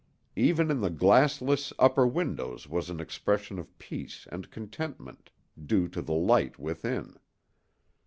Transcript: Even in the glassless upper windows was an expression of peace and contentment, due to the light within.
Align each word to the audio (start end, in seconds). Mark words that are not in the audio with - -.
Even 0.35 0.71
in 0.71 0.81
the 0.81 0.89
glassless 0.89 1.71
upper 1.77 2.07
windows 2.07 2.67
was 2.67 2.89
an 2.89 2.99
expression 2.99 3.59
of 3.59 3.77
peace 3.77 4.27
and 4.31 4.49
contentment, 4.49 5.29
due 5.63 5.87
to 5.89 6.01
the 6.01 6.11
light 6.15 6.57
within. 6.57 7.19